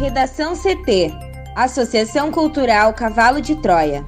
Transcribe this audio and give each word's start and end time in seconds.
Redação 0.00 0.54
CT 0.56 1.12
Associação 1.54 2.32
Cultural 2.32 2.94
Cavalo 2.94 3.38
de 3.38 3.54
Troia. 3.56 4.02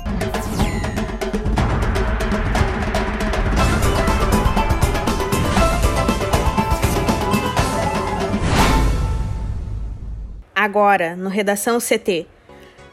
Agora, 10.54 11.14
no 11.14 11.28
Redação 11.28 11.78
CT. 11.78 12.26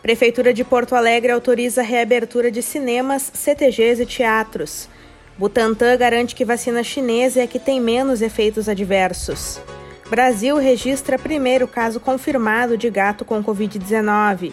Prefeitura 0.02 0.54
de 0.54 0.66
Porto 0.66 0.93
Alegre 0.93 1.31
autoriza 1.31 1.79
a 1.79 1.86
reabertura 1.86 2.52
de 2.52 2.61
cinemas, 2.61 3.31
CTGs 3.34 4.04
e 4.04 4.05
teatros. 4.05 4.89
Butantan 5.38 5.95
garante 5.95 6.36
que 6.36 6.43
vacina 6.43 6.84
chinesa 6.84 7.39
é 7.39 7.43
a 7.43 7.47
que 7.47 7.59
tem 7.59 7.79
menos 7.79 8.21
efeitos 8.21 8.68
adversos. 8.68 9.61
Brasil 10.09 10.57
registra 10.57 11.19
primeiro 11.19 11.68
caso 11.68 11.99
confirmado 11.99 12.75
de 12.75 12.89
gato 12.89 13.23
com 13.23 13.43
Covid-19. 13.43 14.51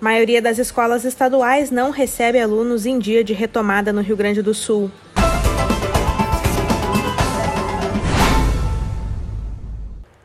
Maioria 0.00 0.40
das 0.40 0.58
escolas 0.58 1.04
estaduais 1.04 1.68
não 1.72 1.90
recebe 1.90 2.38
alunos 2.38 2.86
em 2.86 2.96
dia 2.96 3.24
de 3.24 3.32
retomada 3.32 3.92
no 3.92 4.00
Rio 4.00 4.16
Grande 4.16 4.40
do 4.40 4.54
Sul. 4.54 4.88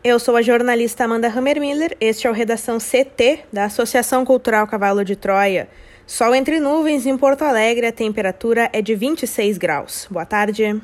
Eu 0.03 0.19
sou 0.19 0.35
a 0.35 0.41
jornalista 0.43 1.03
Amanda 1.03 1.27
Hammermiller, 1.27 1.97
este 1.99 2.27
é 2.27 2.29
o 2.29 2.33
Redação 2.33 2.77
CT 2.77 3.45
da 3.51 3.65
Associação 3.65 4.23
Cultural 4.23 4.67
Cavalo 4.67 5.03
de 5.03 5.15
Troia. 5.15 5.67
Sol 6.05 6.35
entre 6.35 6.59
nuvens 6.59 7.07
em 7.07 7.17
Porto 7.17 7.41
Alegre, 7.41 7.87
a 7.87 7.91
temperatura 7.91 8.69
é 8.71 8.83
de 8.83 8.93
26 8.93 9.57
graus. 9.57 10.07
Boa 10.11 10.25
tarde. 10.25 10.79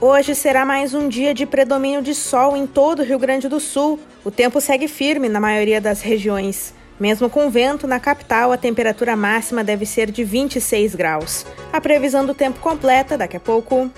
Hoje 0.00 0.32
será 0.32 0.64
mais 0.64 0.94
um 0.94 1.08
dia 1.08 1.34
de 1.34 1.44
predomínio 1.44 2.00
de 2.00 2.14
sol 2.14 2.56
em 2.56 2.68
todo 2.68 3.00
o 3.00 3.04
Rio 3.04 3.18
Grande 3.18 3.48
do 3.48 3.58
Sul. 3.58 3.98
O 4.24 4.30
tempo 4.30 4.60
segue 4.60 4.86
firme 4.86 5.28
na 5.28 5.40
maioria 5.40 5.80
das 5.80 6.00
regiões. 6.02 6.72
Mesmo 7.00 7.28
com 7.28 7.50
vento, 7.50 7.84
na 7.84 7.98
capital 7.98 8.52
a 8.52 8.56
temperatura 8.56 9.16
máxima 9.16 9.64
deve 9.64 9.84
ser 9.84 10.12
de 10.12 10.22
26 10.22 10.94
graus. 10.94 11.44
A 11.72 11.80
previsão 11.80 12.24
do 12.24 12.32
tempo 12.32 12.60
completa 12.60 13.18
daqui 13.18 13.36
a 13.36 13.40
pouco. 13.40 13.90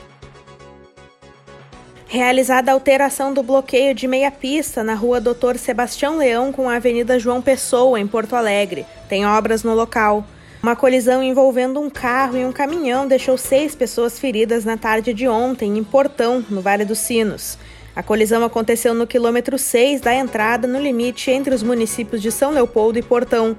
Realizada 2.06 2.70
a 2.70 2.74
alteração 2.74 3.34
do 3.34 3.42
bloqueio 3.42 3.94
de 3.94 4.08
meia 4.08 4.30
pista 4.30 4.82
na 4.82 4.94
rua 4.94 5.20
Doutor 5.20 5.58
Sebastião 5.58 6.16
Leão 6.16 6.50
com 6.50 6.70
a 6.70 6.76
Avenida 6.76 7.18
João 7.18 7.42
Pessoa, 7.42 8.00
em 8.00 8.06
Porto 8.06 8.34
Alegre. 8.34 8.86
Tem 9.06 9.26
obras 9.26 9.62
no 9.62 9.74
local. 9.74 10.24
Uma 10.62 10.76
colisão 10.76 11.22
envolvendo 11.22 11.80
um 11.80 11.88
carro 11.88 12.36
e 12.36 12.44
um 12.44 12.52
caminhão 12.52 13.08
deixou 13.08 13.38
seis 13.38 13.74
pessoas 13.74 14.18
feridas 14.18 14.62
na 14.62 14.76
tarde 14.76 15.14
de 15.14 15.26
ontem, 15.26 15.78
em 15.78 15.82
Portão, 15.82 16.44
no 16.50 16.60
Vale 16.60 16.84
dos 16.84 16.98
Sinos. 16.98 17.56
A 17.96 18.02
colisão 18.02 18.44
aconteceu 18.44 18.92
no 18.92 19.06
quilômetro 19.06 19.56
6 19.56 20.02
da 20.02 20.14
entrada, 20.14 20.68
no 20.68 20.78
limite 20.78 21.30
entre 21.30 21.54
os 21.54 21.62
municípios 21.62 22.20
de 22.20 22.30
São 22.30 22.50
Leopoldo 22.50 22.98
e 22.98 23.02
Portão. 23.02 23.56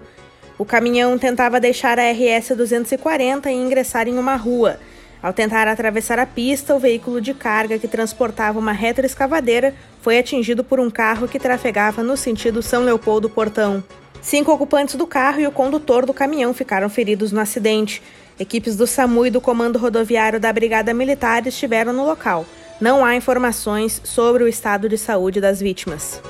O 0.60 0.64
caminhão 0.64 1.18
tentava 1.18 1.60
deixar 1.60 1.98
a 1.98 2.04
RS 2.12 2.50
240 2.56 3.50
e 3.50 3.56
ingressar 3.56 4.08
em 4.08 4.20
uma 4.20 4.36
rua. 4.36 4.80
Ao 5.24 5.34
tentar 5.34 5.68
atravessar 5.68 6.20
a 6.20 6.28
pista, 6.28 6.76
o 6.76 6.80
veículo 6.80 7.20
de 7.20 7.34
carga 7.34 7.80
que 7.80 7.88
transportava 7.88 8.60
uma 8.60 8.72
retroescavadeira 8.72 9.74
foi 10.02 10.20
atingido 10.20 10.64
por 10.64 10.80
um 10.80 10.90
carro 10.90 11.28
que 11.28 11.40
trafegava 11.40 12.04
no 12.04 12.16
sentido 12.16 12.62
São 12.62 12.84
Leopoldo-Portão. 12.84 13.84
Cinco 14.22 14.52
ocupantes 14.52 14.96
do 14.96 15.08
carro 15.08 15.42
e 15.42 15.48
o 15.48 15.52
condutor 15.52 16.06
do 16.06 16.14
caminhão 16.14 16.54
ficaram 16.54 16.88
feridos 16.90 17.32
no 17.32 17.40
acidente. 17.40 18.04
Equipes 18.40 18.76
do 18.76 18.86
SAMU 18.86 19.26
e 19.26 19.32
do 19.32 19.42
Comando 19.42 19.80
Rodoviário 19.80 20.40
da 20.40 20.54
Brigada 20.54 20.94
Militar 20.94 21.46
estiveram 21.48 21.92
no 21.92 22.06
local. 22.06 22.46
Não 22.80 23.04
há 23.04 23.16
informações 23.16 24.00
sobre 24.04 24.44
o 24.44 24.48
estado 24.48 24.88
de 24.88 24.98
saúde 24.98 25.42
das 25.42 25.60
vítimas. 25.60 26.22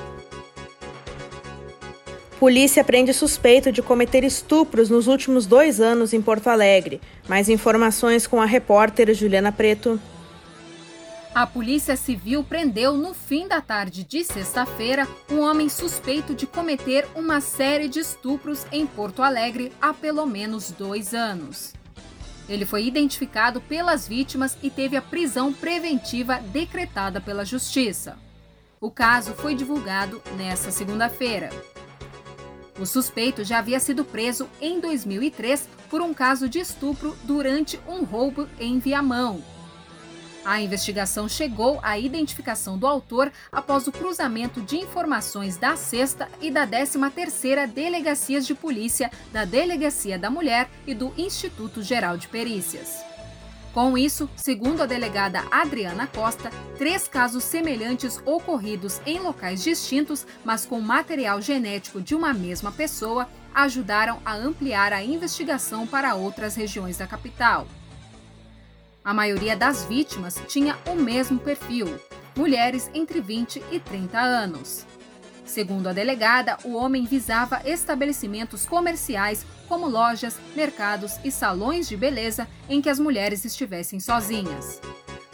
Polícia 2.39 2.84
prende 2.84 3.13
suspeito 3.13 3.72
de 3.72 3.81
cometer 3.81 4.24
estupros 4.24 4.90
nos 4.90 5.07
últimos 5.07 5.46
dois 5.46 5.80
anos 5.80 6.12
em 6.12 6.22
Porto 6.22 6.47
Alegre. 6.47 7.00
Mais 7.28 7.50
informações 7.50 8.25
com 8.25 8.41
a 8.41 8.46
repórter 8.46 9.13
Juliana 9.13 9.51
Preto. 9.51 10.00
A 11.34 11.47
Polícia 11.47 11.96
Civil 11.96 12.44
prendeu 12.44 12.97
no 12.97 13.14
fim 13.14 13.47
da 13.47 13.62
tarde 13.62 14.03
de 14.03 14.22
sexta-feira 14.22 15.08
um 15.31 15.40
homem 15.40 15.69
suspeito 15.69 16.36
de 16.36 16.46
cometer 16.46 17.08
uma 17.16 17.40
série 17.40 17.88
de 17.88 18.00
estupros 18.00 18.66
em 18.69 18.86
Porto 18.86 19.24
Alegre 19.24 19.72
há 19.81 19.94
pelo 19.94 20.25
menos 20.25 20.72
dois 20.72 21.14
anos. 21.14 21.74
Ele 22.50 22.66
foi 22.66 22.86
identificado 22.86 23.62
pelas 23.62 24.06
vítimas 24.06 24.58
e 24.62 24.69
teve 24.69 24.97
a 24.97 25.02
prisão 25.02 25.53
preventiva 25.53 26.38
decretada 26.38 27.22
pela 27.22 27.46
Justiça. 27.46 28.18
O 28.81 28.92
caso 28.92 29.34
foi 29.34 29.56
divulgado 29.56 30.22
nesta 30.36 30.69
segunda-feira. 30.69 31.50
O 32.78 32.86
suspeito 32.86 33.46
já 33.46 33.59
havia 33.59 33.80
sido 33.80 34.03
preso 34.03 34.50
em 34.59 34.81
2003 34.81 35.69
por 35.90 36.02
um 36.02 36.13
caso 36.13 36.50
de 36.50 36.59
estupro 36.59 37.18
durante 37.24 37.80
um 37.88 38.03
roubo 38.03 38.50
em 38.59 38.80
Viamão, 38.80 39.42
a 40.44 40.62
investigação 40.62 41.29
chegou 41.29 41.79
à 41.84 41.97
identificação 41.97 42.78
do 42.78 42.88
autor 42.88 43.31
após 43.52 43.88
o 43.88 43.91
cruzamento 43.91 44.62
de 44.62 44.78
informações 44.78 45.57
da 45.57 45.75
sexta 45.75 46.28
e 46.41 46.50
da 46.50 46.66
13ª 46.66 47.68
Delegacias 47.68 48.46
de 48.46 48.56
Polícia, 48.56 49.12
da 49.31 49.46
Delegacia 49.46 50.18
da 50.18 50.30
Mulher 50.30 50.69
e 50.85 50.94
do 50.94 51.13
Instituto 51.18 51.84
Geral 51.84 52.18
de 52.18 52.28
Perícias. 52.28 53.03
Com 53.74 53.97
isso, 53.97 54.30
segundo 54.35 54.81
a 54.81 54.85
delegada 54.85 55.46
Adriana 55.50 56.06
Costa, 56.06 56.50
três 56.78 57.07
casos 57.07 57.44
semelhantes 57.46 58.19
ocorridos 58.25 59.00
em 59.06 59.19
locais 59.19 59.63
distintos, 59.63 60.28
mas 60.44 60.66
com 60.66 60.81
material 60.81 61.41
genético 61.41 62.01
de 62.01 62.13
uma 62.13 62.34
mesma 62.34 62.72
pessoa, 62.72 63.30
ajudaram 63.53 64.19
a 64.25 64.35
ampliar 64.35 64.91
a 64.91 65.03
investigação 65.03 65.88
para 65.88 66.16
outras 66.16 66.56
regiões 66.56 66.97
da 66.97 67.07
capital. 67.07 67.66
A 69.03 69.16
maioria 69.16 69.56
das 69.57 69.84
vítimas 69.85 70.39
tinha 70.47 70.78
o 70.85 70.94
mesmo 70.94 71.39
perfil, 71.39 72.00
mulheres 72.35 72.88
entre 72.94 73.19
20 73.19 73.63
e 73.72 73.79
30 73.79 74.19
anos. 74.19 74.85
Segundo 75.44 75.88
a 75.88 75.94
delegada, 75.94 76.56
o 76.63 76.75
homem 76.75 77.03
visava 77.03 77.62
estabelecimentos 77.66 78.63
comerciais 78.63 79.44
como 79.67 79.89
lojas, 79.89 80.39
mercados 80.56 81.13
e 81.23 81.31
salões 81.31 81.89
de 81.89 81.97
beleza 81.97 82.47
em 82.69 82.79
que 82.79 82.89
as 82.89 83.00
mulheres 83.00 83.44
estivessem 83.44 84.00
sozinhas. 84.00 84.79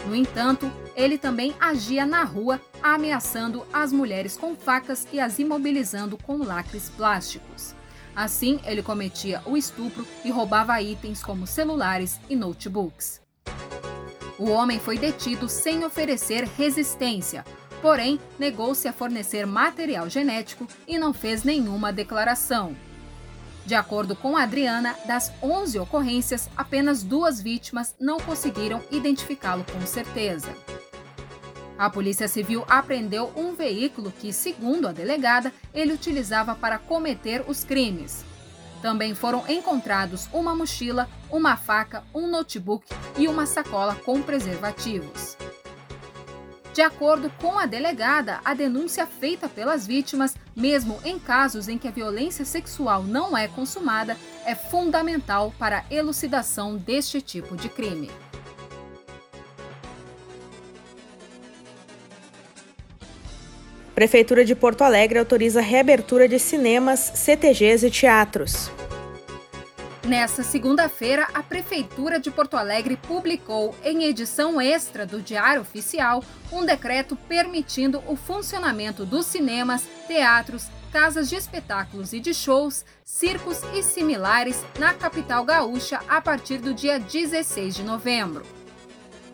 No 0.05 0.15
entanto, 0.15 0.71
ele 0.95 1.17
também 1.17 1.53
agia 1.59 2.05
na 2.05 2.23
rua, 2.23 2.61
ameaçando 2.81 3.67
as 3.73 3.91
mulheres 3.91 4.37
com 4.37 4.55
facas 4.55 5.05
e 5.11 5.19
as 5.19 5.39
imobilizando 5.39 6.17
com 6.17 6.37
lacres 6.37 6.89
plásticos. 6.89 7.75
Assim, 8.15 8.61
ele 8.65 8.81
cometia 8.81 9.41
o 9.45 9.57
estupro 9.57 10.07
e 10.23 10.31
roubava 10.31 10.81
itens 10.81 11.21
como 11.21 11.45
celulares 11.45 12.17
e 12.29 12.35
notebooks. 12.35 13.26
O 14.39 14.49
homem 14.49 14.79
foi 14.79 14.97
detido 14.97 15.49
sem 15.49 15.83
oferecer 15.83 16.43
resistência, 16.45 17.43
porém 17.81 18.19
negou-se 18.37 18.87
a 18.87 18.93
fornecer 18.93 19.47
material 19.47 20.07
genético 20.09 20.67
e 20.87 20.97
não 20.97 21.13
fez 21.13 21.43
nenhuma 21.43 21.91
declaração. 21.91 22.75
De 23.65 23.75
acordo 23.75 24.15
com 24.15 24.37
Adriana, 24.37 24.95
das 25.05 25.31
11 25.41 25.79
ocorrências, 25.79 26.49
apenas 26.55 27.03
duas 27.03 27.41
vítimas 27.41 27.95
não 27.99 28.19
conseguiram 28.19 28.81
identificá-lo 28.91 29.65
com 29.73 29.85
certeza. 29.85 30.55
A 31.77 31.89
Polícia 31.89 32.27
Civil 32.27 32.63
apreendeu 32.67 33.31
um 33.35 33.53
veículo 33.53 34.11
que, 34.11 34.31
segundo 34.31 34.87
a 34.87 34.91
delegada, 34.91 35.51
ele 35.73 35.93
utilizava 35.93 36.55
para 36.55 36.79
cometer 36.79 37.43
os 37.47 37.63
crimes. 37.63 38.23
Também 38.81 39.15
foram 39.15 39.43
encontrados 39.47 40.27
uma 40.31 40.55
mochila, 40.55 41.09
uma 41.31 41.57
faca, 41.57 42.03
um 42.13 42.27
notebook 42.27 42.85
e 43.17 43.27
uma 43.27 43.45
sacola 43.45 43.95
com 43.95 44.21
preservativos. 44.21 45.35
De 46.77 46.81
acordo 46.83 47.31
com 47.41 47.57
a 47.57 47.65
delegada, 47.65 48.39
a 48.45 48.53
denúncia 48.53 49.07
feita 49.07 49.49
pelas 49.49 49.87
vítimas, 49.87 50.35
mesmo 50.55 50.99
em 51.03 51.17
casos 51.17 51.67
em 51.67 51.75
que 51.75 51.87
a 51.87 51.91
violência 51.91 52.45
sexual 52.45 53.01
não 53.01 53.35
é 53.35 53.47
consumada, 53.47 54.15
é 54.45 54.53
fundamental 54.53 55.51
para 55.57 55.79
a 55.79 55.93
elucidação 55.93 56.77
deste 56.77 57.19
tipo 57.19 57.55
de 57.55 57.67
crime. 57.67 58.11
Prefeitura 63.97 64.45
de 64.45 64.53
Porto 64.53 64.83
Alegre 64.83 65.17
autoriza 65.17 65.59
reabertura 65.59 66.27
de 66.27 66.37
cinemas, 66.37 66.99
CTGs 67.15 67.87
e 67.87 67.89
teatros. 67.89 68.69
Nessa 70.05 70.43
segunda-feira, 70.43 71.27
a 71.33 71.41
Prefeitura 71.41 72.19
de 72.19 72.29
Porto 72.29 72.55
Alegre 72.55 72.95
publicou, 72.95 73.73
em 73.83 74.03
edição 74.03 74.61
extra 74.61 75.03
do 75.03 75.19
Diário 75.19 75.61
Oficial, 75.61 76.23
um 76.51 76.63
decreto 76.63 77.15
permitindo 77.15 78.03
o 78.05 78.15
funcionamento 78.15 79.03
dos 79.03 79.25
cinemas, 79.25 79.87
teatros, 80.07 80.67
casas 80.93 81.27
de 81.27 81.35
espetáculos 81.35 82.13
e 82.13 82.19
de 82.19 82.35
shows, 82.35 82.85
circos 83.03 83.63
e 83.73 83.81
similares 83.81 84.63
na 84.77 84.93
capital 84.93 85.43
gaúcha 85.43 86.01
a 86.07 86.21
partir 86.21 86.59
do 86.59 86.71
dia 86.71 86.99
16 86.99 87.73
de 87.73 87.81
novembro. 87.81 88.45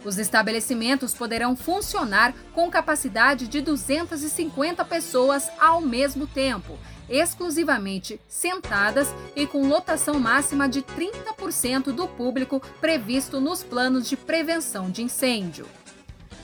Os 0.06 0.18
estabelecimentos 0.18 1.14
poderão 1.14 1.56
funcionar 1.56 2.34
com 2.54 2.70
capacidade 2.70 3.48
de 3.48 3.62
250 3.62 4.84
pessoas 4.84 5.50
ao 5.60 5.80
mesmo 5.80 6.28
tempo, 6.28 6.78
exclusivamente 7.10 8.20
sentadas 8.28 9.14
e 9.36 9.48
com 9.48 9.68
lotação 9.68 10.20
máxima 10.20 10.68
de 10.68 10.82
30% 10.82 11.92
do 11.94 12.08
público 12.08 12.62
previsto 12.82 13.40
nos 13.40 13.64
planos 13.64 14.10
de 14.10 14.18
prevenção 14.18 14.90
de 14.92 15.04
incêndio. 15.04 15.66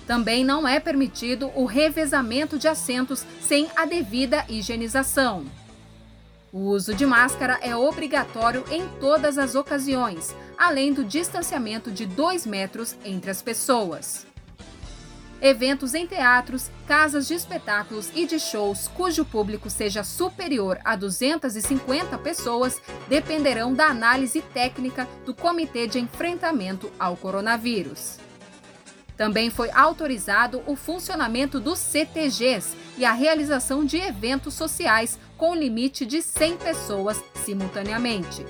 Também 0.07 0.43
não 0.43 0.67
é 0.67 0.79
permitido 0.79 1.51
o 1.53 1.65
revezamento 1.65 2.57
de 2.57 2.67
assentos 2.67 3.25
sem 3.41 3.69
a 3.75 3.85
devida 3.85 4.43
higienização. 4.49 5.45
O 6.51 6.61
uso 6.61 6.95
de 6.95 7.05
máscara 7.05 7.59
é 7.61 7.75
obrigatório 7.75 8.65
em 8.71 8.87
todas 8.99 9.37
as 9.37 9.53
ocasiões, 9.53 10.35
além 10.57 10.91
do 10.91 11.03
distanciamento 11.03 11.91
de 11.91 12.07
2 12.07 12.47
metros 12.47 12.95
entre 13.05 13.29
as 13.29 13.39
pessoas. 13.39 14.25
Eventos 15.41 15.93
em 15.93 16.07
teatros, 16.07 16.69
casas 16.87 17.27
de 17.27 17.35
espetáculos 17.35 18.09
e 18.15 18.25
de 18.25 18.39
shows 18.39 18.89
cujo 18.89 19.23
público 19.23 19.69
seja 19.69 20.03
superior 20.03 20.79
a 20.83 20.95
250 20.95 22.17
pessoas 22.17 22.81
dependerão 23.07 23.73
da 23.73 23.85
análise 23.85 24.41
técnica 24.41 25.07
do 25.25 25.33
Comitê 25.33 25.87
de 25.87 25.99
Enfrentamento 25.99 26.91
ao 26.99 27.15
Coronavírus. 27.15 28.17
Também 29.15 29.49
foi 29.49 29.69
autorizado 29.71 30.63
o 30.65 30.75
funcionamento 30.75 31.59
dos 31.59 31.77
CTGs 31.77 32.75
e 32.97 33.05
a 33.05 33.13
realização 33.13 33.85
de 33.85 33.97
eventos 33.97 34.53
sociais 34.53 35.19
com 35.39 35.55
limite 35.55 36.05
de 36.05 36.21
100 36.21 36.57
pessoas 36.57 37.23
simultaneamente. 37.33 38.45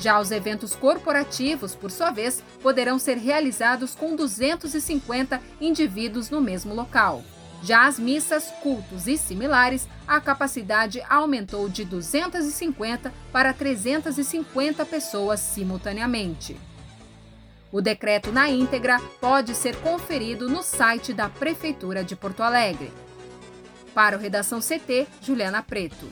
Já 0.00 0.18
os 0.18 0.30
eventos 0.30 0.74
corporativos, 0.74 1.74
por 1.74 1.90
sua 1.90 2.10
vez, 2.10 2.42
poderão 2.62 2.98
ser 2.98 3.18
realizados 3.18 3.94
com 3.94 4.16
250 4.16 5.38
indivíduos 5.60 6.30
no 6.30 6.40
mesmo 6.40 6.74
local. 6.74 7.22
Já 7.62 7.86
as 7.86 7.98
missas, 7.98 8.50
cultos 8.62 9.06
e 9.06 9.18
similares, 9.18 9.86
a 10.08 10.18
capacidade 10.18 11.02
aumentou 11.06 11.68
de 11.68 11.84
250 11.84 13.12
para 13.30 13.52
350 13.52 14.86
pessoas 14.86 15.38
simultaneamente. 15.38 16.56
O 17.70 17.82
decreto 17.82 18.32
na 18.32 18.48
íntegra 18.48 18.98
pode 19.20 19.54
ser 19.54 19.76
conferido 19.76 20.48
no 20.48 20.62
site 20.62 21.12
da 21.12 21.28
Prefeitura 21.28 22.02
de 22.02 22.16
Porto 22.16 22.42
Alegre. 22.42 22.90
Para 23.94 24.16
o 24.16 24.20
Redação 24.20 24.60
CT, 24.60 25.06
Juliana 25.22 25.62
Preto. 25.62 26.06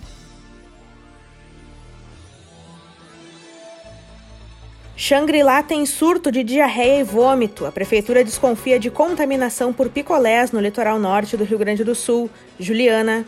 Xangri-Lá 4.96 5.62
tem 5.62 5.86
surto 5.86 6.32
de 6.32 6.42
diarreia 6.42 7.00
e 7.00 7.04
vômito. 7.04 7.64
A 7.64 7.70
prefeitura 7.70 8.24
desconfia 8.24 8.80
de 8.80 8.90
contaminação 8.90 9.72
por 9.72 9.88
picolés 9.88 10.50
no 10.50 10.58
litoral 10.58 10.98
norte 10.98 11.36
do 11.36 11.44
Rio 11.44 11.56
Grande 11.56 11.84
do 11.84 11.94
Sul. 11.94 12.28
Juliana. 12.58 13.24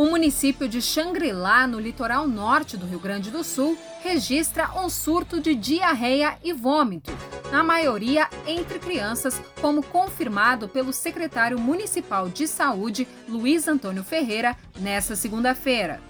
O 0.00 0.06
município 0.06 0.66
de 0.66 0.80
Xangri-Lá, 0.80 1.66
no 1.66 1.78
litoral 1.78 2.26
norte 2.26 2.74
do 2.74 2.86
Rio 2.86 2.98
Grande 2.98 3.30
do 3.30 3.44
Sul, 3.44 3.76
registra 4.02 4.70
um 4.82 4.88
surto 4.88 5.38
de 5.38 5.54
diarreia 5.54 6.38
e 6.42 6.54
vômito, 6.54 7.12
na 7.52 7.62
maioria 7.62 8.26
entre 8.46 8.78
crianças, 8.78 9.38
como 9.60 9.82
confirmado 9.82 10.70
pelo 10.70 10.90
secretário 10.90 11.60
municipal 11.60 12.30
de 12.30 12.48
saúde, 12.48 13.06
Luiz 13.28 13.68
Antônio 13.68 14.02
Ferreira, 14.02 14.56
nesta 14.78 15.14
segunda-feira. 15.14 16.00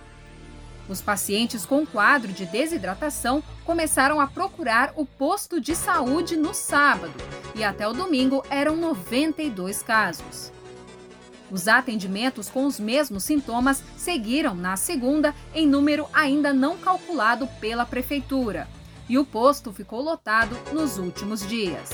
Os 0.88 1.02
pacientes 1.02 1.66
com 1.66 1.84
quadro 1.84 2.32
de 2.32 2.46
desidratação 2.46 3.42
começaram 3.64 4.20
a 4.20 4.28
procurar 4.28 4.92
o 4.94 5.04
posto 5.04 5.60
de 5.60 5.74
saúde 5.74 6.36
no 6.36 6.54
sábado 6.54 7.14
e 7.56 7.64
até 7.64 7.88
o 7.88 7.92
domingo 7.92 8.44
eram 8.50 8.76
92 8.76 9.82
casos. 9.82 10.52
Os 11.50 11.66
atendimentos 11.66 12.48
com 12.48 12.64
os 12.64 12.78
mesmos 12.78 13.24
sintomas 13.24 13.82
seguiram 13.96 14.54
na 14.54 14.76
segunda, 14.76 15.34
em 15.54 15.66
número 15.66 16.06
ainda 16.12 16.52
não 16.52 16.78
calculado 16.78 17.46
pela 17.60 17.84
Prefeitura, 17.84 18.68
e 19.08 19.18
o 19.18 19.24
posto 19.24 19.72
ficou 19.72 20.00
lotado 20.00 20.56
nos 20.72 20.96
últimos 20.96 21.46
dias. 21.46 21.90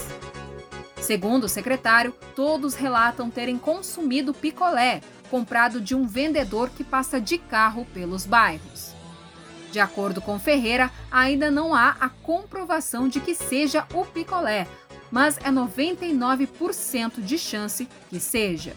Segundo 1.00 1.44
o 1.44 1.48
secretário, 1.48 2.14
todos 2.34 2.74
relatam 2.74 3.30
terem 3.30 3.56
consumido 3.56 4.34
picolé, 4.34 5.00
comprado 5.30 5.80
de 5.80 5.94
um 5.94 6.06
vendedor 6.06 6.68
que 6.70 6.84
passa 6.84 7.20
de 7.20 7.38
carro 7.38 7.86
pelos 7.94 8.26
bairros. 8.26 8.94
De 9.72 9.80
acordo 9.80 10.20
com 10.20 10.38
Ferreira, 10.38 10.90
ainda 11.10 11.50
não 11.50 11.74
há 11.74 11.96
a 12.00 12.08
comprovação 12.08 13.08
de 13.08 13.20
que 13.20 13.34
seja 13.34 13.86
o 13.94 14.04
picolé, 14.04 14.66
mas 15.10 15.38
é 15.38 15.50
99% 15.50 17.22
de 17.22 17.38
chance 17.38 17.88
que 18.08 18.18
seja. 18.20 18.74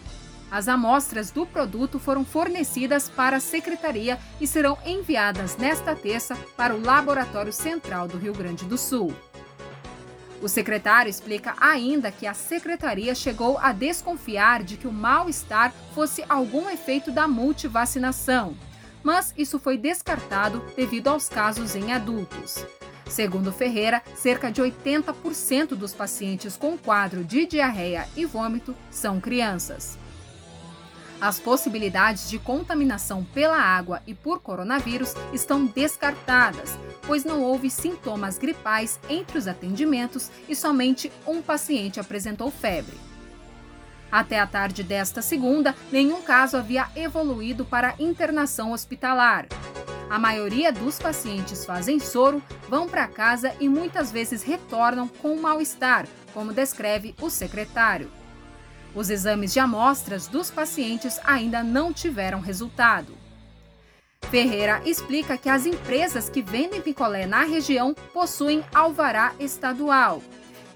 As 0.50 0.66
amostras 0.66 1.30
do 1.30 1.46
produto 1.46 1.98
foram 2.00 2.24
fornecidas 2.24 3.08
para 3.08 3.36
a 3.36 3.40
secretaria 3.40 4.18
e 4.40 4.46
serão 4.46 4.76
enviadas 4.84 5.56
nesta 5.56 5.94
terça 5.94 6.36
para 6.56 6.74
o 6.74 6.84
Laboratório 6.84 7.52
Central 7.52 8.08
do 8.08 8.18
Rio 8.18 8.32
Grande 8.32 8.64
do 8.64 8.76
Sul. 8.76 9.14
O 10.42 10.48
secretário 10.48 11.08
explica 11.08 11.54
ainda 11.60 12.10
que 12.10 12.26
a 12.26 12.34
secretaria 12.34 13.14
chegou 13.14 13.58
a 13.58 13.72
desconfiar 13.72 14.64
de 14.64 14.76
que 14.76 14.88
o 14.88 14.92
mal-estar 14.92 15.72
fosse 15.94 16.24
algum 16.28 16.68
efeito 16.68 17.12
da 17.12 17.28
multivacinação, 17.28 18.56
mas 19.04 19.32
isso 19.36 19.58
foi 19.58 19.76
descartado 19.76 20.64
devido 20.74 21.08
aos 21.08 21.28
casos 21.28 21.76
em 21.76 21.92
adultos. 21.92 22.64
Segundo 23.06 23.52
Ferreira, 23.52 24.02
cerca 24.14 24.50
de 24.50 24.62
80% 24.62 25.74
dos 25.74 25.92
pacientes 25.92 26.56
com 26.56 26.78
quadro 26.78 27.22
de 27.22 27.44
diarreia 27.44 28.08
e 28.16 28.24
vômito 28.24 28.74
são 28.90 29.20
crianças. 29.20 29.99
As 31.20 31.38
possibilidades 31.38 32.30
de 32.30 32.38
contaminação 32.38 33.22
pela 33.22 33.58
água 33.58 34.00
e 34.06 34.14
por 34.14 34.40
coronavírus 34.40 35.14
estão 35.34 35.66
descartadas, 35.66 36.78
pois 37.06 37.24
não 37.24 37.42
houve 37.42 37.68
sintomas 37.68 38.38
gripais 38.38 38.98
entre 39.08 39.36
os 39.36 39.46
atendimentos 39.46 40.30
e 40.48 40.56
somente 40.56 41.12
um 41.26 41.42
paciente 41.42 42.00
apresentou 42.00 42.50
febre. 42.50 42.96
Até 44.10 44.40
a 44.40 44.46
tarde 44.46 44.82
desta 44.82 45.20
segunda, 45.20 45.74
nenhum 45.92 46.22
caso 46.22 46.56
havia 46.56 46.88
evoluído 46.96 47.66
para 47.66 47.94
internação 47.98 48.72
hospitalar. 48.72 49.46
A 50.08 50.18
maioria 50.18 50.72
dos 50.72 50.98
pacientes 50.98 51.64
fazem 51.64 52.00
soro, 52.00 52.42
vão 52.68 52.88
para 52.88 53.06
casa 53.06 53.54
e 53.60 53.68
muitas 53.68 54.10
vezes 54.10 54.42
retornam 54.42 55.06
com 55.06 55.36
mal-estar, 55.36 56.08
como 56.32 56.52
descreve 56.52 57.14
o 57.20 57.30
secretário. 57.30 58.10
Os 58.94 59.10
exames 59.10 59.52
de 59.52 59.60
amostras 59.60 60.26
dos 60.26 60.50
pacientes 60.50 61.20
ainda 61.24 61.62
não 61.62 61.92
tiveram 61.92 62.40
resultado. 62.40 63.14
Ferreira 64.30 64.80
explica 64.84 65.36
que 65.36 65.48
as 65.48 65.66
empresas 65.66 66.28
que 66.28 66.42
vendem 66.42 66.80
picolé 66.80 67.26
na 67.26 67.44
região 67.44 67.94
possuem 68.12 68.64
alvará 68.72 69.32
estadual 69.40 70.22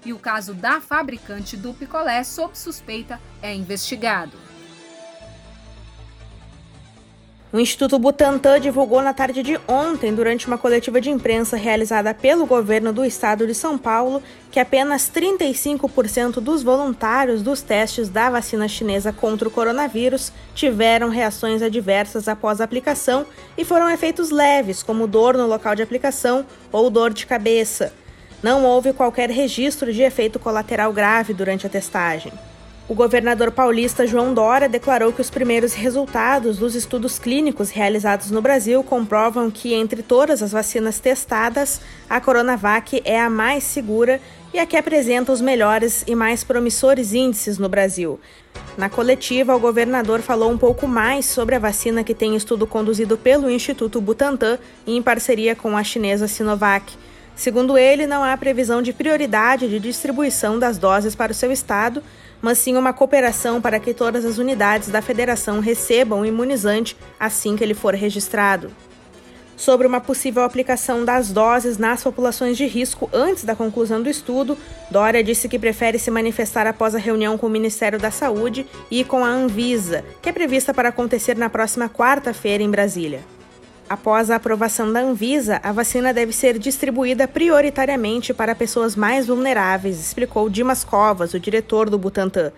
e 0.05 0.13
o 0.13 0.19
caso 0.19 0.53
da 0.53 0.79
fabricante 0.79 1.57
do 1.57 1.73
picolé 1.73 2.23
sob 2.23 2.57
suspeita 2.57 3.19
é 3.41 3.53
investigado. 3.53 4.37
O 7.55 7.59
Instituto 7.61 7.97
Butantan 7.97 8.59
divulgou 8.59 9.01
na 9.01 9.13
tarde 9.13 9.41
de 9.41 9.57
ontem, 9.65 10.13
durante 10.13 10.45
uma 10.45 10.57
coletiva 10.57 10.99
de 10.99 11.09
imprensa 11.09 11.55
realizada 11.55 12.13
pelo 12.13 12.45
governo 12.45 12.91
do 12.91 13.05
estado 13.05 13.47
de 13.47 13.55
São 13.55 13.77
Paulo, 13.77 14.21
que 14.51 14.59
apenas 14.59 15.09
35% 15.09 16.41
dos 16.41 16.61
voluntários 16.61 17.41
dos 17.41 17.61
testes 17.61 18.09
da 18.09 18.29
vacina 18.29 18.67
chinesa 18.67 19.13
contra 19.13 19.47
o 19.47 19.51
coronavírus 19.51 20.33
tiveram 20.53 21.07
reações 21.07 21.61
adversas 21.61 22.27
após 22.27 22.59
a 22.59 22.65
aplicação 22.65 23.25
e 23.57 23.63
foram 23.63 23.89
efeitos 23.89 24.31
leves, 24.31 24.83
como 24.83 25.07
dor 25.07 25.37
no 25.37 25.47
local 25.47 25.75
de 25.75 25.81
aplicação 25.81 26.45
ou 26.73 26.89
dor 26.89 27.13
de 27.13 27.25
cabeça. 27.25 27.93
Não 28.43 28.65
houve 28.65 28.91
qualquer 28.91 29.29
registro 29.29 29.93
de 29.93 30.01
efeito 30.01 30.39
colateral 30.39 30.91
grave 30.91 31.33
durante 31.33 31.65
a 31.65 31.69
testagem. 31.69 32.33
O 32.87 32.93
governador 32.93 33.49
paulista 33.49 34.05
João 34.05 34.31
Dória 34.31 34.69
declarou 34.69 35.11
que 35.11 35.19
os 35.19 35.31
primeiros 35.31 35.73
resultados 35.73 36.59
dos 36.59 36.75
estudos 36.75 37.17
clínicos 37.17 37.71
realizados 37.71 38.29
no 38.29 38.43
Brasil 38.43 38.83
comprovam 38.83 39.49
que, 39.49 39.73
entre 39.73 40.03
todas 40.03 40.43
as 40.43 40.51
vacinas 40.51 40.99
testadas, 40.99 41.81
a 42.07 42.21
Coronavac 42.21 43.01
é 43.03 43.19
a 43.19 43.27
mais 43.27 43.63
segura 43.63 44.21
e 44.53 44.59
a 44.59 44.67
que 44.67 44.77
apresenta 44.77 45.31
os 45.31 45.41
melhores 45.41 46.03
e 46.05 46.13
mais 46.13 46.43
promissores 46.43 47.11
índices 47.11 47.57
no 47.57 47.67
Brasil. 47.67 48.19
Na 48.77 48.87
coletiva, 48.87 49.55
o 49.55 49.59
governador 49.59 50.21
falou 50.21 50.51
um 50.51 50.57
pouco 50.57 50.87
mais 50.87 51.25
sobre 51.25 51.55
a 51.55 51.59
vacina 51.59 52.03
que 52.03 52.13
tem 52.13 52.35
estudo 52.35 52.67
conduzido 52.67 53.17
pelo 53.17 53.49
Instituto 53.49 53.99
Butantan 53.99 54.59
em 54.85 55.01
parceria 55.01 55.55
com 55.55 55.75
a 55.75 55.83
chinesa 55.83 56.27
Sinovac. 56.27 56.93
Segundo 57.35 57.77
ele, 57.77 58.05
não 58.05 58.23
há 58.23 58.37
previsão 58.37 58.81
de 58.81 58.93
prioridade 58.93 59.67
de 59.67 59.79
distribuição 59.79 60.59
das 60.59 60.77
doses 60.77 61.15
para 61.15 61.31
o 61.31 61.35
seu 61.35 61.51
estado 61.51 62.01
mas 62.41 62.57
sim 62.57 62.77
uma 62.77 62.93
cooperação 62.93 63.61
para 63.61 63.79
que 63.79 63.93
todas 63.93 64.25
as 64.25 64.37
unidades 64.37 64.89
da 64.89 65.01
federação 65.01 65.59
recebam 65.59 66.21
o 66.21 66.25
imunizante 66.25 66.95
assim 67.19 67.55
que 67.55 67.63
ele 67.63 67.73
for 67.73 67.93
registrado. 67.93 68.71
Sobre 69.57 69.87
uma 69.87 70.01
possível 70.01 70.43
aplicação 70.43 71.05
das 71.05 71.31
doses 71.31 71.77
nas 71.77 72.03
populações 72.03 72.57
de 72.57 72.65
risco 72.65 73.09
antes 73.13 73.45
da 73.45 73.55
conclusão 73.55 74.01
do 74.01 74.09
estudo, 74.09 74.57
Dória 74.91 75.23
disse 75.23 75.47
que 75.47 75.57
prefere 75.57 75.97
se 75.97 76.11
manifestar 76.11 76.67
após 76.67 76.93
a 76.93 76.99
reunião 76.99 77.37
com 77.37 77.47
o 77.47 77.49
Ministério 77.49 77.97
da 77.97 78.11
Saúde 78.11 78.67
e 78.91 79.03
com 79.05 79.23
a 79.23 79.29
Anvisa, 79.29 80.03
que 80.21 80.27
é 80.27 80.33
prevista 80.33 80.73
para 80.73 80.89
acontecer 80.89 81.37
na 81.37 81.49
próxima 81.49 81.87
quarta-feira 81.89 82.63
em 82.63 82.69
Brasília. 82.69 83.34
Após 83.87 84.31
a 84.31 84.37
aprovação 84.37 84.91
da 84.91 84.99
Anvisa, 84.99 85.59
a 85.61 85.71
vacina 85.71 86.11
deve 86.11 86.33
ser 86.33 86.57
distribuída 86.57 87.27
prioritariamente 87.27 88.33
para 88.33 88.55
pessoas 88.55 88.95
mais 88.95 89.27
vulneráveis, 89.27 89.99
explicou 89.99 90.49
Dimas 90.49 90.83
Covas, 90.83 91.35
o 91.35 91.39
diretor 91.39 91.87
do 91.87 91.97
Butantan. 91.97 92.51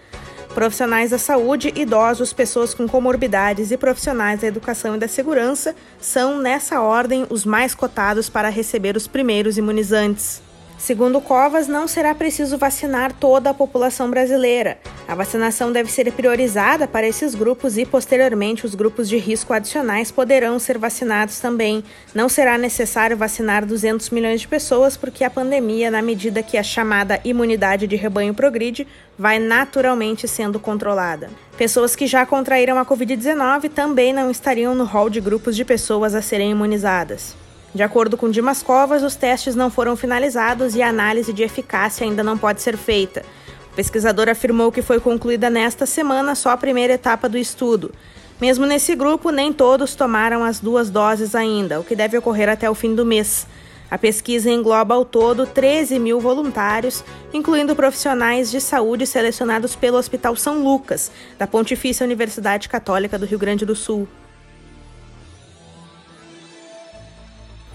Profissionais 0.53 1.11
da 1.11 1.17
saúde, 1.17 1.73
idosos, 1.75 2.31
pessoas 2.31 2.73
com 2.73 2.87
comorbidades 2.87 3.71
e 3.71 3.77
profissionais 3.77 4.39
da 4.39 4.47
educação 4.47 4.95
e 4.95 4.99
da 4.99 5.07
segurança 5.07 5.75
são, 5.99 6.39
nessa 6.41 6.81
ordem, 6.81 7.27
os 7.29 7.43
mais 7.43 7.75
cotados 7.75 8.29
para 8.29 8.47
receber 8.47 8.95
os 8.95 9.05
primeiros 9.05 9.57
imunizantes. 9.57 10.41
Segundo 10.77 11.19
Covas, 11.19 11.67
não 11.67 11.87
será 11.87 12.13
preciso 12.13 12.55
vacinar 12.55 13.11
toda 13.11 13.49
a 13.49 13.53
população 13.53 14.09
brasileira. 14.09 14.77
A 15.07 15.15
vacinação 15.15 15.71
deve 15.71 15.91
ser 15.91 16.11
priorizada 16.13 16.87
para 16.87 17.07
esses 17.07 17.33
grupos 17.33 17.77
e, 17.77 17.85
posteriormente, 17.85 18.65
os 18.65 18.75
grupos 18.75 19.09
de 19.09 19.17
risco 19.17 19.53
adicionais 19.53 20.11
poderão 20.11 20.59
ser 20.59 20.77
vacinados 20.77 21.39
também. 21.39 21.83
Não 22.13 22.29
será 22.29 22.57
necessário 22.59 23.17
vacinar 23.17 23.65
200 23.65 24.11
milhões 24.11 24.41
de 24.41 24.47
pessoas, 24.47 24.95
porque 24.95 25.23
a 25.23 25.29
pandemia, 25.31 25.89
na 25.89 26.01
medida 26.01 26.43
que 26.43 26.57
a 26.57 26.63
chamada 26.63 27.19
imunidade 27.25 27.87
de 27.87 27.95
rebanho 27.95 28.33
progride, 28.33 28.87
vai 29.17 29.39
naturalmente 29.39 30.27
sendo 30.27 30.59
controlada. 30.59 31.29
Pessoas 31.57 31.95
que 31.95 32.05
já 32.05 32.23
contraíram 32.23 32.77
a 32.77 32.85
Covid-19 32.85 33.71
também 33.71 34.13
não 34.13 34.29
estariam 34.29 34.75
no 34.75 34.85
rol 34.85 35.09
de 35.09 35.19
grupos 35.19 35.55
de 35.55 35.65
pessoas 35.65 36.13
a 36.13 36.21
serem 36.21 36.51
imunizadas. 36.51 37.46
De 37.77 37.83
acordo 37.83 38.17
com 38.17 38.27
Dimas 38.27 38.63
Covas, 38.63 39.03
os 39.03 39.15
testes 39.15 39.53
não 39.53 39.69
foram 39.69 39.95
finalizados 39.95 40.73
e 40.73 40.81
a 40.81 40.89
análise 40.89 41.31
de 41.31 41.43
eficácia 41.43 42.07
ainda 42.07 42.23
não 42.23 42.35
pode 42.35 42.59
ser 42.59 42.75
feita. 42.75 43.23
O 43.71 43.75
pesquisador 43.75 44.27
afirmou 44.27 44.71
que 44.71 44.81
foi 44.81 44.99
concluída 44.99 45.47
nesta 45.47 45.85
semana 45.85 46.33
só 46.33 46.49
a 46.49 46.57
primeira 46.57 46.93
etapa 46.93 47.29
do 47.29 47.37
estudo. 47.37 47.93
Mesmo 48.41 48.65
nesse 48.65 48.95
grupo, 48.95 49.29
nem 49.29 49.53
todos 49.53 49.93
tomaram 49.93 50.43
as 50.43 50.59
duas 50.59 50.89
doses 50.89 51.35
ainda, 51.35 51.79
o 51.79 51.83
que 51.83 51.95
deve 51.95 52.17
ocorrer 52.17 52.49
até 52.49 52.67
o 52.67 52.73
fim 52.73 52.95
do 52.95 53.05
mês. 53.05 53.45
A 53.91 53.97
pesquisa 53.99 54.49
engloba 54.49 54.95
ao 54.95 55.05
todo 55.05 55.45
13 55.45 55.99
mil 55.99 56.19
voluntários, 56.19 57.03
incluindo 57.31 57.75
profissionais 57.75 58.49
de 58.49 58.59
saúde 58.59 59.05
selecionados 59.05 59.75
pelo 59.75 59.99
Hospital 59.99 60.35
São 60.35 60.63
Lucas, 60.63 61.11
da 61.37 61.45
Pontifícia 61.45 62.03
Universidade 62.03 62.69
Católica 62.69 63.19
do 63.19 63.27
Rio 63.27 63.37
Grande 63.37 63.67
do 63.67 63.75
Sul. 63.75 64.07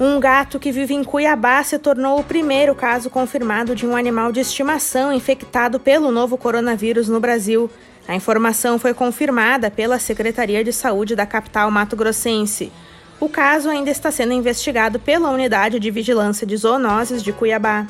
Um 0.04 0.18
gato 0.18 0.58
que 0.58 0.72
vive 0.72 0.94
em 0.94 1.04
Cuiabá 1.04 1.62
se 1.62 1.78
tornou 1.78 2.18
o 2.18 2.24
primeiro 2.24 2.74
caso 2.74 3.08
confirmado 3.08 3.72
de 3.72 3.86
um 3.86 3.94
animal 3.94 4.32
de 4.32 4.40
estimação 4.40 5.12
infectado 5.12 5.78
pelo 5.78 6.10
novo 6.10 6.36
coronavírus 6.36 7.08
no 7.08 7.20
Brasil. 7.20 7.70
A 8.08 8.16
informação 8.16 8.80
foi 8.80 8.92
confirmada 8.94 9.70
pela 9.70 10.00
Secretaria 10.00 10.64
de 10.64 10.72
Saúde 10.72 11.14
da 11.14 11.24
capital 11.24 11.70
mato-grossense. 11.70 12.72
O 13.20 13.28
caso 13.28 13.70
ainda 13.70 13.90
está 13.90 14.10
sendo 14.10 14.32
investigado 14.32 14.98
pela 14.98 15.30
Unidade 15.30 15.78
de 15.78 15.88
Vigilância 15.88 16.44
de 16.44 16.56
Zoonoses 16.56 17.22
de 17.22 17.32
Cuiabá. 17.32 17.86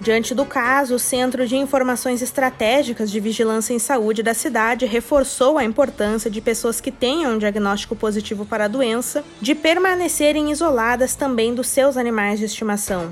Diante 0.00 0.32
do 0.32 0.44
caso, 0.44 0.94
o 0.94 0.98
Centro 0.98 1.46
de 1.46 1.56
Informações 1.56 2.22
Estratégicas 2.22 3.10
de 3.10 3.18
Vigilância 3.18 3.74
em 3.74 3.80
Saúde 3.80 4.22
da 4.22 4.32
cidade 4.32 4.86
reforçou 4.86 5.58
a 5.58 5.64
importância 5.64 6.30
de 6.30 6.40
pessoas 6.40 6.80
que 6.80 6.92
tenham 6.92 7.34
um 7.34 7.38
diagnóstico 7.38 7.96
positivo 7.96 8.46
para 8.46 8.66
a 8.66 8.68
doença 8.68 9.24
de 9.40 9.56
permanecerem 9.56 10.52
isoladas 10.52 11.16
também 11.16 11.52
dos 11.52 11.66
seus 11.66 11.96
animais 11.96 12.38
de 12.38 12.44
estimação. 12.44 13.10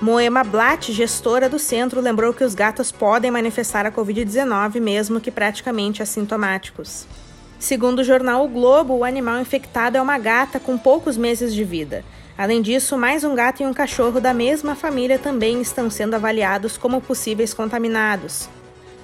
Moema 0.00 0.44
Blatt, 0.44 0.92
gestora 0.92 1.48
do 1.48 1.58
centro, 1.58 2.00
lembrou 2.00 2.32
que 2.32 2.44
os 2.44 2.54
gatos 2.54 2.92
podem 2.92 3.30
manifestar 3.30 3.84
a 3.84 3.92
Covid-19 3.92 4.80
mesmo 4.80 5.20
que 5.20 5.32
praticamente 5.32 6.00
assintomáticos. 6.00 7.06
Segundo 7.58 7.98
o 7.98 8.04
jornal 8.04 8.46
O 8.46 8.48
Globo, 8.48 8.94
o 8.94 9.04
animal 9.04 9.40
infectado 9.40 9.98
é 9.98 10.00
uma 10.00 10.16
gata 10.16 10.58
com 10.58 10.78
poucos 10.78 11.18
meses 11.18 11.52
de 11.52 11.64
vida. 11.64 12.02
Além 12.40 12.62
disso, 12.62 12.96
mais 12.96 13.22
um 13.22 13.34
gato 13.34 13.62
e 13.62 13.66
um 13.66 13.74
cachorro 13.74 14.18
da 14.18 14.32
mesma 14.32 14.74
família 14.74 15.18
também 15.18 15.60
estão 15.60 15.90
sendo 15.90 16.14
avaliados 16.14 16.78
como 16.78 16.98
possíveis 16.98 17.52
contaminados. 17.52 18.48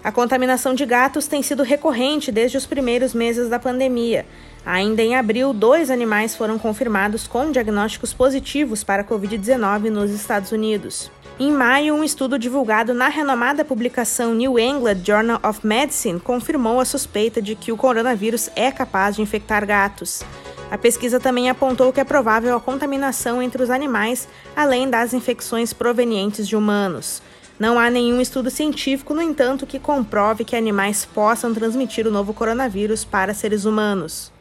A 0.03 0.11
contaminação 0.11 0.73
de 0.73 0.87
gatos 0.87 1.27
tem 1.27 1.43
sido 1.43 1.63
recorrente 1.63 2.33
desde 2.33 2.57
os 2.57 2.65
primeiros 2.65 3.13
meses 3.13 3.51
da 3.51 3.59
pandemia. 3.59 4.25
Ainda 4.65 5.03
em 5.03 5.17
abril, 5.17 5.53
dois 5.53 5.91
animais 5.91 6.35
foram 6.35 6.59
confirmados 6.59 7.27
com 7.27 7.53
diagnósticos 7.53 8.15
positivos 8.15 8.83
para 8.83 9.03
a 9.03 9.05
Covid-19 9.05 9.91
nos 9.91 10.11
Estados 10.13 10.51
Unidos. 10.51 11.11
Em 11.39 11.53
maio, 11.53 11.95
um 11.95 12.03
estudo 12.03 12.39
divulgado 12.39 12.95
na 12.95 13.09
renomada 13.09 13.67
publicação 13.67 14.35
New 14.35 14.59
England 14.59 15.03
Journal 15.05 15.41
of 15.47 15.61
Medicine 15.63 16.19
confirmou 16.19 16.81
a 16.81 16.87
suspeita 16.87 17.43
de 17.43 17.55
que 17.55 17.71
o 17.71 17.77
coronavírus 17.77 18.49
é 18.57 18.73
capaz 18.73 19.17
de 19.17 19.21
infectar 19.21 19.67
gatos. 19.67 20.25
A 20.71 20.77
pesquisa 20.77 21.21
também 21.21 21.49
apontou 21.49 21.93
que 21.93 22.01
é 22.01 22.05
provável 22.05 22.57
a 22.57 22.61
contaminação 22.61 23.41
entre 23.41 23.63
os 23.63 23.71
animais, 23.71 24.29
além 24.55 24.91
das 24.91 25.15
infecções 25.15 25.73
provenientes 25.73 26.47
de 26.47 26.57
humanos. 26.57 27.23
Não 27.59 27.79
há 27.79 27.89
nenhum 27.89 28.21
estudo 28.21 28.51
científico, 28.51 29.15
no 29.15 29.23
entanto, 29.23 29.67
que 29.67 29.79
comprove 29.79 30.45
que 30.45 30.57
animais 30.57 31.05
possam 31.05 31.55
transmitir 31.55 32.07
o 32.07 32.11
novo 32.11 32.35
coronavírus 32.35 33.05
para 33.05 33.33
seres 33.33 33.65
humanos. 33.65 34.33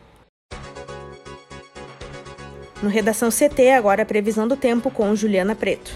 No 2.82 2.90
Redação 2.90 3.30
CT, 3.30 3.70
agora 3.70 4.04
a 4.04 4.06
previsão 4.06 4.48
do 4.48 4.58
tempo 4.58 4.92
com 4.92 5.16
Juliana 5.16 5.56
Preto. 5.56 5.92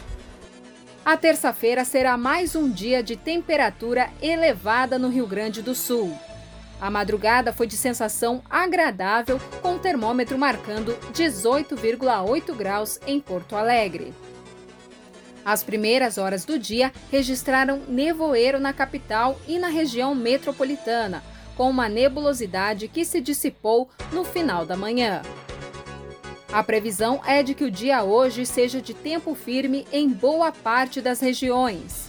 A 1.04 1.18
terça-feira 1.18 1.84
será 1.84 2.18
mais 2.18 2.56
um 2.56 2.70
dia 2.70 3.02
de 3.02 3.16
temperatura 3.16 4.10
elevada 4.22 5.00
no 5.00 5.10
Rio 5.10 5.26
Grande 5.26 5.62
do 5.62 5.74
Sul. 5.74 6.16
A 6.82 6.90
madrugada 6.90 7.52
foi 7.52 7.68
de 7.68 7.76
sensação 7.76 8.42
agradável, 8.50 9.40
com 9.62 9.76
o 9.76 9.80
termômetro 9.80 10.38
marcando 10.38 10.94
18,8 11.14 12.56
graus 12.56 13.00
em 13.06 13.20
Porto 13.20 13.56
Alegre. 13.56 14.14
As 15.44 15.64
primeiras 15.64 16.18
horas 16.18 16.46
do 16.46 16.58
dia 16.58 16.92
registraram 17.12 17.82
nevoeiro 17.88 18.60
na 18.60 18.72
capital 18.72 19.40
e 19.48 19.58
na 19.58 19.68
região 19.68 20.16
metropolitana, 20.16 21.24
com 21.58 21.70
uma 21.70 21.90
nebulosidade 21.90 22.88
que 22.88 23.04
se 23.04 23.20
dissipou 23.20 23.90
no 24.14 24.24
final 24.24 24.66
da 24.66 24.78
manhã. 24.78 25.22
A 26.52 26.64
previsão 26.64 27.22
é 27.26 27.44
de 27.44 27.54
que 27.54 27.64
o 27.64 27.72
dia 27.72 28.04
hoje 28.04 28.46
seja 28.46 28.82
de 28.82 28.94
tempo 28.94 29.36
firme 29.36 29.86
em 29.92 30.10
boa 30.10 30.52
parte 30.52 31.02
das 31.02 31.20
regiões. 31.20 32.09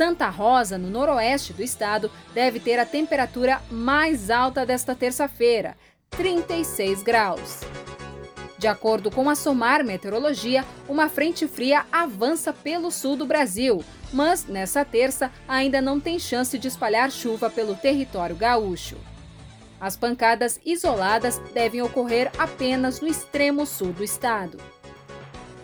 Santa 0.00 0.30
Rosa, 0.30 0.78
no 0.78 0.88
noroeste 0.88 1.52
do 1.52 1.62
estado, 1.62 2.10
deve 2.32 2.58
ter 2.58 2.78
a 2.78 2.86
temperatura 2.86 3.60
mais 3.70 4.30
alta 4.30 4.64
desta 4.64 4.94
terça-feira, 4.94 5.76
36 6.08 7.02
graus. 7.02 7.60
De 8.56 8.66
acordo 8.66 9.10
com 9.10 9.28
a 9.28 9.34
Somar 9.34 9.84
Meteorologia, 9.84 10.64
uma 10.88 11.10
frente 11.10 11.46
fria 11.46 11.84
avança 11.92 12.50
pelo 12.50 12.90
sul 12.90 13.14
do 13.14 13.26
Brasil, 13.26 13.84
mas 14.10 14.46
nessa 14.46 14.86
terça 14.86 15.30
ainda 15.46 15.82
não 15.82 16.00
tem 16.00 16.18
chance 16.18 16.58
de 16.58 16.66
espalhar 16.66 17.10
chuva 17.10 17.50
pelo 17.50 17.74
território 17.74 18.34
gaúcho. 18.34 18.96
As 19.78 19.98
pancadas 19.98 20.58
isoladas 20.64 21.38
devem 21.52 21.82
ocorrer 21.82 22.30
apenas 22.38 23.02
no 23.02 23.06
extremo 23.06 23.66
sul 23.66 23.92
do 23.92 24.02
estado. 24.02 24.56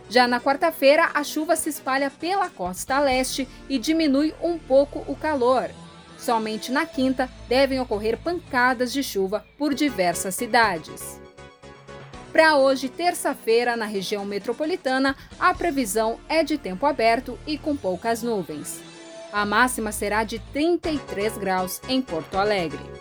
Já 0.08 0.28
na 0.28 0.40
quarta-feira, 0.40 1.10
a 1.14 1.24
chuva 1.24 1.56
se 1.56 1.68
espalha 1.68 2.10
pela 2.10 2.48
costa 2.48 2.98
leste 3.00 3.48
e 3.68 3.78
diminui 3.78 4.34
um 4.40 4.58
pouco 4.58 5.04
o 5.06 5.16
calor. 5.16 5.70
Somente 6.16 6.72
na 6.72 6.86
quinta 6.86 7.28
devem 7.48 7.80
ocorrer 7.80 8.16
pancadas 8.18 8.92
de 8.92 9.02
chuva 9.02 9.44
por 9.58 9.74
diversas 9.74 10.34
cidades. 10.34 11.20
Para 12.32 12.56
hoje, 12.56 12.88
terça-feira, 12.88 13.76
na 13.76 13.86
região 13.86 14.24
metropolitana, 14.24 15.16
a 15.38 15.54
previsão 15.54 16.20
é 16.28 16.44
de 16.44 16.58
tempo 16.58 16.84
aberto 16.84 17.38
e 17.46 17.56
com 17.56 17.76
poucas 17.76 18.22
nuvens. 18.22 18.80
A 19.32 19.44
máxima 19.44 19.90
será 19.90 20.22
de 20.22 20.38
33 20.52 21.36
graus 21.38 21.80
em 21.88 22.00
Porto 22.00 22.36
Alegre. 22.36 22.95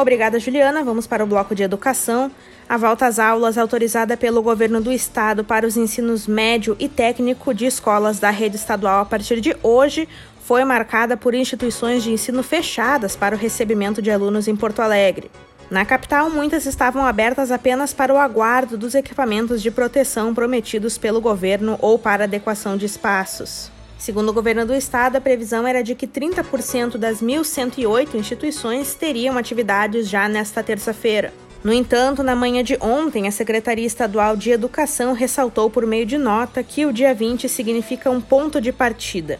Obrigada, 0.00 0.40
Juliana. 0.40 0.82
Vamos 0.82 1.06
para 1.06 1.22
o 1.22 1.26
bloco 1.26 1.54
de 1.54 1.62
educação. 1.62 2.30
A 2.66 2.78
volta 2.78 3.06
às 3.06 3.18
aulas, 3.18 3.58
autorizada 3.58 4.16
pelo 4.16 4.40
governo 4.40 4.80
do 4.80 4.90
estado 4.90 5.44
para 5.44 5.66
os 5.66 5.76
ensinos 5.76 6.26
médio 6.26 6.74
e 6.80 6.88
técnico 6.88 7.52
de 7.52 7.66
escolas 7.66 8.18
da 8.18 8.30
rede 8.30 8.56
estadual 8.56 9.00
a 9.00 9.04
partir 9.04 9.42
de 9.42 9.54
hoje, 9.62 10.08
foi 10.42 10.64
marcada 10.64 11.18
por 11.18 11.34
instituições 11.34 12.02
de 12.02 12.12
ensino 12.12 12.42
fechadas 12.42 13.14
para 13.14 13.36
o 13.36 13.38
recebimento 13.38 14.00
de 14.00 14.10
alunos 14.10 14.48
em 14.48 14.56
Porto 14.56 14.80
Alegre. 14.80 15.30
Na 15.70 15.84
capital, 15.84 16.30
muitas 16.30 16.64
estavam 16.64 17.04
abertas 17.04 17.50
apenas 17.50 17.92
para 17.92 18.14
o 18.14 18.16
aguardo 18.16 18.78
dos 18.78 18.94
equipamentos 18.94 19.60
de 19.60 19.70
proteção 19.70 20.34
prometidos 20.34 20.96
pelo 20.96 21.20
governo 21.20 21.76
ou 21.78 21.98
para 21.98 22.24
adequação 22.24 22.74
de 22.74 22.86
espaços. 22.86 23.70
Segundo 24.00 24.30
o 24.30 24.32
governo 24.32 24.64
do 24.64 24.74
estado, 24.74 25.16
a 25.16 25.20
previsão 25.20 25.66
era 25.66 25.82
de 25.84 25.94
que 25.94 26.06
30% 26.06 26.96
das 26.96 27.20
1.108 27.22 28.14
instituições 28.14 28.94
teriam 28.94 29.36
atividades 29.36 30.08
já 30.08 30.26
nesta 30.26 30.62
terça-feira. 30.62 31.34
No 31.62 31.70
entanto, 31.70 32.22
na 32.22 32.34
manhã 32.34 32.64
de 32.64 32.78
ontem, 32.80 33.28
a 33.28 33.30
Secretaria 33.30 33.86
Estadual 33.86 34.38
de 34.38 34.52
Educação 34.52 35.12
ressaltou 35.12 35.68
por 35.68 35.84
meio 35.84 36.06
de 36.06 36.16
nota 36.16 36.62
que 36.62 36.86
o 36.86 36.92
dia 36.94 37.12
20 37.12 37.46
significa 37.46 38.08
um 38.08 38.22
ponto 38.22 38.58
de 38.58 38.72
partida. 38.72 39.38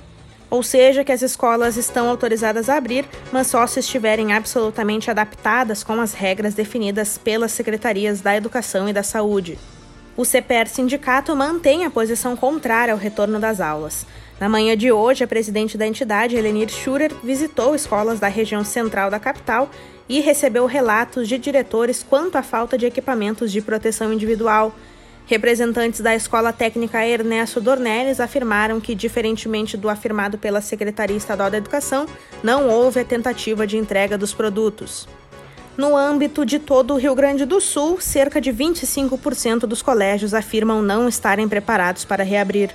Ou 0.51 0.63
seja, 0.63 1.03
que 1.03 1.13
as 1.13 1.23
escolas 1.23 1.79
estão 1.79 2.11
autorizadas 2.11 2.69
a 2.69 2.77
abrir, 2.77 3.07
mas 3.33 3.47
só 3.47 3.67
se 3.67 3.81
estiverem 3.81 4.35
absolutamente 4.35 5.11
adaptadas 5.11 5.83
com 5.83 5.99
as 5.99 6.13
regras 6.13 6.53
definidas 6.53 7.17
pelas 7.17 7.53
secretarias 7.53 8.21
da 8.21 8.37
Educação 8.37 8.87
e 8.87 8.93
da 8.93 9.03
Saúde. 9.03 9.59
O 10.19 10.25
CPR 10.27 10.69
Sindicato 10.69 11.35
mantém 11.35 11.87
a 11.87 11.91
posição 11.91 12.37
contrária 12.37 12.93
ao 12.93 12.99
retorno 12.99 13.41
das 13.41 13.59
aulas. 13.59 14.05
Na 14.41 14.49
manhã 14.49 14.75
de 14.75 14.91
hoje, 14.91 15.23
a 15.23 15.29
presidente 15.29 15.77
da 15.77 15.87
entidade, 15.87 16.35
Elenir 16.35 16.71
Schurer, 16.71 17.13
visitou 17.23 17.75
escolas 17.75 18.19
da 18.19 18.27
região 18.27 18.65
central 18.65 19.11
da 19.11 19.21
capital 19.21 19.69
e 20.09 20.21
recebeu 20.21 20.65
relatos 20.65 21.29
de 21.29 21.37
diretores 21.37 22.03
quanto 22.03 22.39
à 22.39 22.43
falta 22.43 22.79
de 22.79 22.87
equipamentos 22.87 23.53
de 23.53 23.61
proteção 23.61 24.11
individual. 24.11 24.75
Representantes 25.27 26.01
da 26.01 26.17
Escola 26.17 26.55
Técnica 26.55 27.07
Ernesto 27.07 27.61
Dornelles 27.61 28.19
afirmaram 28.19 28.81
que, 28.81 28.95
diferentemente 28.95 29.77
do 29.77 29.91
afirmado 29.91 30.39
pela 30.39 30.63
Secretaria 30.63 31.19
Estadual 31.19 31.51
da 31.51 31.59
Educação, 31.59 32.07
não 32.43 32.67
houve 32.67 32.99
a 33.01 33.05
tentativa 33.05 33.67
de 33.67 33.77
entrega 33.77 34.17
dos 34.17 34.33
produtos. 34.33 35.07
No 35.77 35.95
âmbito 35.95 36.47
de 36.47 36.59
todo 36.59 36.95
o 36.95 36.97
Rio 36.97 37.15
Grande 37.15 37.45
do 37.45 37.61
Sul, 37.61 38.01
cerca 38.01 38.41
de 38.41 38.51
25% 38.51 39.67
dos 39.67 39.83
colégios 39.83 40.33
afirmam 40.33 40.81
não 40.81 41.07
estarem 41.07 41.47
preparados 41.47 42.07
para 42.07 42.25
reabrir. 42.25 42.71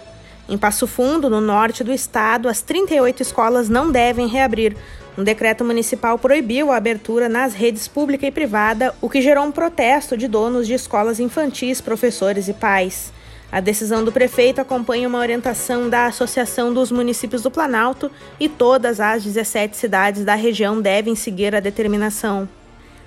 Em 0.48 0.58
Passo 0.58 0.86
Fundo, 0.86 1.30
no 1.30 1.42
norte 1.42 1.84
do 1.84 1.92
estado, 1.92 2.48
as 2.48 2.62
38 2.62 3.22
escolas 3.22 3.68
não 3.68 3.92
devem 3.92 4.28
reabrir, 4.28 4.76
um 5.18 5.24
decreto 5.24 5.64
municipal 5.64 6.20
proibiu 6.20 6.72
a 6.72 6.76
abertura 6.76 7.30
nas 7.30 7.54
redes 7.54 7.88
pública 7.88 8.28
e 8.28 8.32
privada, 8.32 8.94
o 9.02 9.10
que 9.10 9.22
gerou 9.22 9.46
um 9.46 9.52
protesto 9.52 10.18
de 10.18 10.28
donos 10.28 10.68
de 10.68 10.74
escolas 10.74 11.22
infantis, 11.22 11.80
professores 11.80 12.50
e 12.50 12.54
pais. 12.54 13.14
A 13.50 13.62
decisão 13.62 14.04
do 14.04 14.12
prefeito 14.12 14.60
acompanha 14.60 15.08
uma 15.08 15.20
orientação 15.20 15.90
da 15.90 16.08
Associação 16.08 16.74
dos 16.74 16.92
Municípios 16.92 17.42
do 17.42 17.50
Planalto 17.50 18.12
e 18.38 18.50
todas 18.50 19.00
as 19.00 19.24
17 19.24 19.78
cidades 19.78 20.26
da 20.26 20.36
região 20.36 20.82
devem 20.82 21.16
seguir 21.16 21.56
a 21.56 21.62
determinação. 21.62 22.50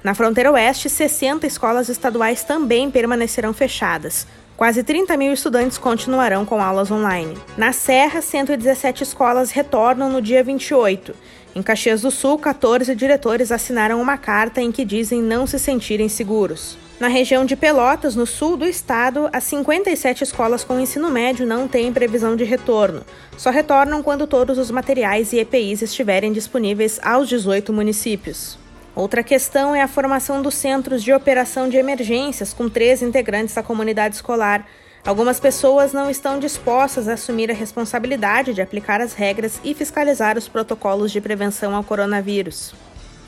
Na 0.02 0.14
fronteira 0.14 0.50
oeste, 0.52 0.88
60 0.88 1.46
escolas 1.46 1.90
estaduais 1.90 2.42
também 2.42 2.90
permanecerão 2.90 3.52
fechadas. 3.52 4.26
Quase 4.58 4.82
30 4.82 5.16
mil 5.16 5.32
estudantes 5.32 5.78
continuarão 5.78 6.44
com 6.44 6.60
aulas 6.60 6.90
online. 6.90 7.38
Na 7.56 7.72
Serra, 7.72 8.20
117 8.20 9.04
escolas 9.04 9.52
retornam 9.52 10.10
no 10.10 10.20
dia 10.20 10.42
28 10.42 11.14
em 11.58 11.62
Caxias 11.62 12.02
do 12.02 12.10
Sul, 12.12 12.38
14 12.38 12.94
diretores 12.94 13.50
assinaram 13.50 14.00
uma 14.00 14.16
carta 14.16 14.60
em 14.60 14.70
que 14.70 14.84
dizem 14.84 15.20
não 15.20 15.44
se 15.44 15.58
sentirem 15.58 16.08
seguros. 16.08 16.78
Na 17.00 17.08
região 17.08 17.44
de 17.44 17.56
Pelotas, 17.56 18.14
no 18.14 18.26
sul 18.26 18.56
do 18.56 18.64
estado, 18.64 19.28
as 19.32 19.42
57 19.42 20.22
escolas 20.22 20.62
com 20.62 20.78
ensino 20.78 21.10
médio 21.10 21.44
não 21.46 21.66
têm 21.66 21.92
previsão 21.92 22.36
de 22.36 22.44
retorno. 22.44 23.02
Só 23.36 23.50
retornam 23.50 24.04
quando 24.04 24.26
todos 24.26 24.56
os 24.56 24.70
materiais 24.70 25.32
e 25.32 25.38
EPIs 25.38 25.82
estiverem 25.82 26.32
disponíveis 26.32 27.00
aos 27.02 27.28
18 27.28 27.72
municípios. 27.72 28.58
Outra 28.98 29.22
questão 29.22 29.76
é 29.76 29.80
a 29.80 29.86
formação 29.86 30.42
dos 30.42 30.56
centros 30.56 31.04
de 31.04 31.12
operação 31.12 31.68
de 31.68 31.76
emergências, 31.76 32.52
com 32.52 32.68
três 32.68 33.00
integrantes 33.00 33.54
da 33.54 33.62
comunidade 33.62 34.16
escolar. 34.16 34.66
Algumas 35.06 35.38
pessoas 35.38 35.92
não 35.92 36.10
estão 36.10 36.40
dispostas 36.40 37.06
a 37.06 37.12
assumir 37.12 37.48
a 37.48 37.54
responsabilidade 37.54 38.52
de 38.52 38.60
aplicar 38.60 39.00
as 39.00 39.12
regras 39.12 39.60
e 39.62 39.72
fiscalizar 39.72 40.36
os 40.36 40.48
protocolos 40.48 41.12
de 41.12 41.20
prevenção 41.20 41.76
ao 41.76 41.84
coronavírus. 41.84 42.74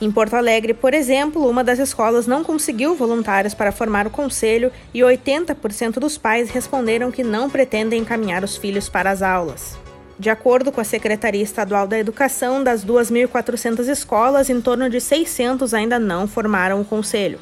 Em 0.01 0.11
Porto 0.11 0.35
Alegre, 0.35 0.75
por 0.75 0.93
exemplo, 0.93 1.49
uma 1.49 1.63
das 1.63 1.79
escolas 1.79 2.27
não 2.27 2.43
conseguiu 2.43 2.97
voluntários 2.97 3.55
para 3.55 3.71
formar 3.71 4.09
o 4.09 4.11
conselho 4.11 4.73
e 4.93 5.03
80% 5.03 6.01
dos 6.01 6.19
pais 6.19 6.51
responderam 6.51 7.13
que 7.13 7.23
não 7.23 7.49
pretendem 7.49 8.01
encaminhar 8.01 8.43
os 8.43 8.57
filhos 8.57 8.89
para 8.89 9.09
as 9.09 9.23
aulas. 9.23 9.79
De 10.21 10.29
acordo 10.29 10.71
com 10.71 10.83
a 10.83 10.85
Secretaria 10.85 11.43
Estadual 11.43 11.87
da 11.87 11.99
Educação, 11.99 12.63
das 12.63 12.85
2.400 12.85 13.89
escolas, 13.89 14.51
em 14.51 14.61
torno 14.61 14.91
de 14.91 15.01
600 15.01 15.73
ainda 15.73 15.99
não 15.99 16.29
formaram 16.29 16.79
o 16.79 16.85
conselho. 16.85 17.39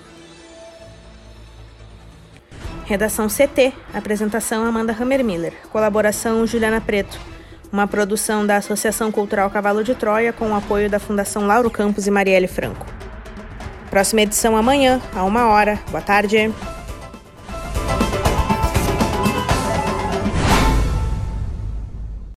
Redação 2.85 3.27
CT. 3.27 3.73
Apresentação 3.93 4.65
Amanda 4.65 4.93
Hammermiller. 4.93 5.55
Colaboração 5.73 6.47
Juliana 6.47 6.81
Preto. 6.81 7.19
Uma 7.73 7.89
produção 7.89 8.47
da 8.47 8.59
Associação 8.59 9.11
Cultural 9.11 9.51
Cavalo 9.51 9.83
de 9.83 9.97
Troia 9.97 10.33
com 10.33 10.53
o 10.53 10.55
apoio 10.55 10.89
da 10.89 11.01
Fundação 11.01 11.49
Lauro 11.49 11.69
Campos 11.69 12.07
e 12.07 12.13
Marielle 12.13 12.47
Franco. 12.47 12.87
Próxima 13.91 14.23
edição 14.23 14.57
amanhã, 14.57 15.01
a 15.13 15.25
uma 15.25 15.49
hora. 15.49 15.81
Boa 15.91 16.01
tarde. 16.01 16.55